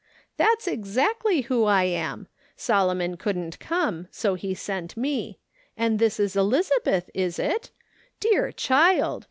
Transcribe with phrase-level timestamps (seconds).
[0.37, 2.27] "That's exactly who I am.
[2.55, 5.37] Solomon couldn't come, so he sent me.
[5.77, 7.69] And this is Elizabeth, is it?
[8.19, 9.19] Dear child